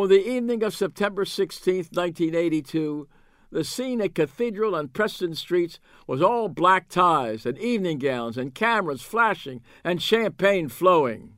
On 0.00 0.08
the 0.08 0.26
evening 0.26 0.62
of 0.62 0.74
September 0.74 1.26
16, 1.26 1.74
1982, 1.92 3.06
the 3.52 3.62
scene 3.62 4.00
at 4.00 4.14
Cathedral 4.14 4.74
and 4.74 4.90
Preston 4.90 5.34
Streets 5.34 5.78
was 6.06 6.22
all 6.22 6.48
black 6.48 6.88
ties 6.88 7.44
and 7.44 7.58
evening 7.58 7.98
gowns 7.98 8.38
and 8.38 8.54
cameras 8.54 9.02
flashing 9.02 9.60
and 9.84 10.00
champagne 10.00 10.70
flowing. 10.70 11.34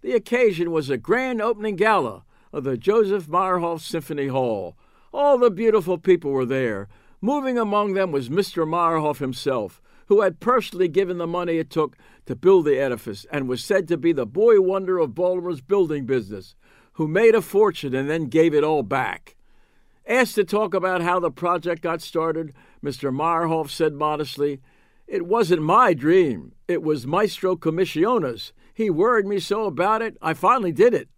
The 0.00 0.14
occasion 0.14 0.72
was 0.72 0.90
a 0.90 0.98
grand 0.98 1.40
opening 1.40 1.76
gala 1.76 2.24
of 2.52 2.64
the 2.64 2.76
Joseph 2.76 3.28
Meyerhoff 3.28 3.80
Symphony 3.80 4.26
Hall. 4.26 4.76
All 5.14 5.38
the 5.38 5.48
beautiful 5.48 5.96
people 5.96 6.32
were 6.32 6.44
there. 6.44 6.88
Moving 7.20 7.58
among 7.58 7.94
them 7.94 8.10
was 8.10 8.28
Mr. 8.28 8.66
Meyerhoff 8.66 9.18
himself, 9.18 9.80
who 10.06 10.22
had 10.22 10.40
personally 10.40 10.88
given 10.88 11.18
the 11.18 11.28
money 11.28 11.58
it 11.58 11.70
took 11.70 11.96
to 12.26 12.34
build 12.34 12.64
the 12.64 12.76
edifice 12.76 13.24
and 13.30 13.46
was 13.46 13.62
said 13.62 13.86
to 13.86 13.96
be 13.96 14.10
the 14.10 14.26
boy 14.26 14.60
wonder 14.60 14.98
of 14.98 15.14
Baltimore's 15.14 15.60
building 15.60 16.06
business, 16.06 16.56
who 17.00 17.08
made 17.08 17.34
a 17.34 17.40
fortune 17.40 17.94
and 17.94 18.10
then 18.10 18.26
gave 18.26 18.52
it 18.52 18.62
all 18.62 18.82
back. 18.82 19.34
Asked 20.06 20.34
to 20.34 20.44
talk 20.44 20.74
about 20.74 21.00
how 21.00 21.18
the 21.18 21.30
project 21.30 21.80
got 21.80 22.02
started, 22.02 22.52
Mr. 22.84 23.10
Meyerhoff 23.10 23.70
said 23.70 23.94
modestly, 23.94 24.60
It 25.06 25.24
wasn't 25.24 25.62
my 25.62 25.94
dream. 25.94 26.52
It 26.68 26.82
was 26.82 27.06
Maestro 27.06 27.56
Comissiona's. 27.56 28.52
He 28.74 28.90
worried 28.90 29.24
me 29.24 29.38
so 29.38 29.64
about 29.64 30.02
it, 30.02 30.18
I 30.20 30.34
finally 30.34 30.72
did 30.72 30.92
it. 30.92 31.08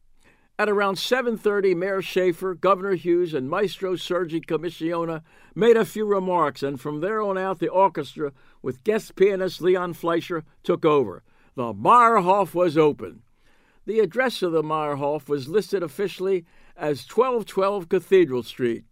At 0.56 0.68
around 0.68 0.98
7:30, 0.98 1.74
Mayor 1.74 2.00
Schaefer, 2.00 2.54
Governor 2.54 2.94
Hughes, 2.94 3.34
and 3.34 3.50
Maestro 3.50 3.94
Sergiu 3.96 4.40
Comissiona 4.46 5.22
made 5.56 5.76
a 5.76 5.84
few 5.84 6.06
remarks, 6.06 6.62
and 6.62 6.80
from 6.80 7.00
there 7.00 7.20
on 7.20 7.36
out, 7.36 7.58
the 7.58 7.66
orchestra, 7.66 8.30
with 8.62 8.84
guest 8.84 9.16
pianist 9.16 9.60
Leon 9.60 9.94
Fleisher, 9.94 10.44
took 10.62 10.84
over. 10.84 11.24
The 11.56 11.74
Meyerhoff 11.74 12.54
was 12.54 12.78
open. 12.78 13.22
The 13.84 13.98
address 13.98 14.42
of 14.42 14.52
the 14.52 14.62
Meyerhoff 14.62 15.28
was 15.28 15.48
listed 15.48 15.82
officially 15.82 16.44
as 16.76 17.04
1212 17.04 17.88
Cathedral 17.88 18.44
Street. 18.44 18.84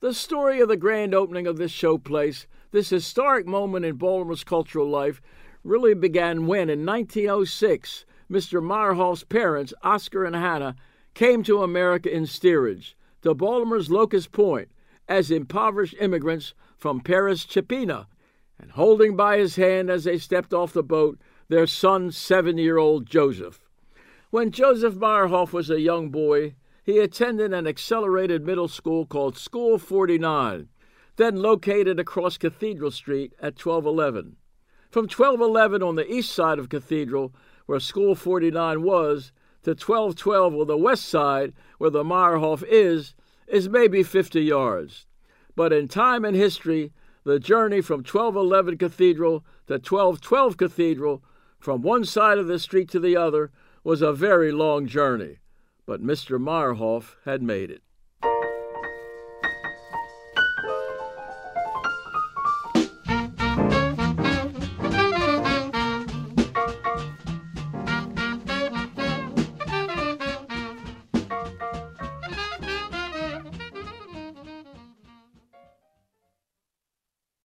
The 0.00 0.12
story 0.12 0.60
of 0.60 0.68
the 0.68 0.76
grand 0.76 1.14
opening 1.14 1.46
of 1.46 1.56
this 1.56 1.72
showplace, 1.72 2.44
this 2.70 2.90
historic 2.90 3.46
moment 3.46 3.86
in 3.86 3.96
Baltimore's 3.96 4.44
cultural 4.44 4.86
life, 4.86 5.22
really 5.62 5.94
began 5.94 6.46
when, 6.46 6.68
in 6.68 6.84
1906, 6.84 8.04
Mr. 8.30 8.62
Meyerhoff's 8.62 9.24
parents, 9.24 9.72
Oscar 9.82 10.24
and 10.26 10.36
Hannah, 10.36 10.76
came 11.14 11.42
to 11.44 11.62
America 11.62 12.14
in 12.14 12.26
steerage, 12.26 12.98
to 13.22 13.32
Baltimore's 13.32 13.90
Locust 13.90 14.30
Point, 14.30 14.68
as 15.08 15.30
impoverished 15.30 15.94
immigrants 15.98 16.52
from 16.76 17.00
Paris 17.00 17.46
Chipina, 17.46 18.08
and 18.58 18.72
holding 18.72 19.16
by 19.16 19.38
his 19.38 19.56
hand 19.56 19.88
as 19.88 20.04
they 20.04 20.18
stepped 20.18 20.52
off 20.52 20.74
the 20.74 20.82
boat 20.82 21.18
their 21.48 21.66
son, 21.66 22.10
seven 22.10 22.58
year 22.58 22.76
old 22.76 23.06
Joseph. 23.06 23.63
When 24.34 24.50
Joseph 24.50 24.94
Meyerhoff 24.94 25.52
was 25.52 25.70
a 25.70 25.80
young 25.80 26.10
boy, 26.10 26.56
he 26.82 26.98
attended 26.98 27.52
an 27.52 27.68
accelerated 27.68 28.44
middle 28.44 28.66
school 28.66 29.06
called 29.06 29.38
School 29.38 29.78
49, 29.78 30.68
then 31.14 31.36
located 31.36 32.00
across 32.00 32.36
Cathedral 32.36 32.90
Street 32.90 33.32
at 33.38 33.64
1211. 33.64 34.34
From 34.90 35.04
1211 35.04 35.84
on 35.84 35.94
the 35.94 36.12
east 36.12 36.32
side 36.32 36.58
of 36.58 36.68
Cathedral, 36.68 37.32
where 37.66 37.78
School 37.78 38.16
49 38.16 38.82
was, 38.82 39.30
to 39.62 39.70
1212 39.70 40.52
on 40.52 40.66
the 40.66 40.76
west 40.76 41.04
side, 41.04 41.52
where 41.78 41.90
the 41.90 42.02
Meyerhoff 42.02 42.64
is, 42.68 43.14
is 43.46 43.68
maybe 43.68 44.02
50 44.02 44.40
yards. 44.40 45.06
But 45.54 45.72
in 45.72 45.86
time 45.86 46.24
and 46.24 46.34
history, 46.36 46.92
the 47.22 47.38
journey 47.38 47.80
from 47.80 47.98
1211 47.98 48.78
Cathedral 48.78 49.44
to 49.68 49.74
1212 49.74 50.56
Cathedral, 50.56 51.22
from 51.60 51.82
one 51.82 52.04
side 52.04 52.38
of 52.38 52.48
the 52.48 52.58
street 52.58 52.88
to 52.90 52.98
the 52.98 53.16
other, 53.16 53.52
was 53.84 54.02
a 54.02 54.12
very 54.12 54.50
long 54.50 54.86
journey 54.86 55.38
but 55.86 56.02
Mr. 56.02 56.40
Meyerhoff 56.40 57.16
had 57.24 57.42
made 57.42 57.70
it. 57.70 57.82